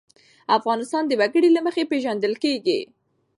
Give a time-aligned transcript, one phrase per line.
[0.57, 2.79] افغانستان د وګړي له مخې پېژندل کېږي.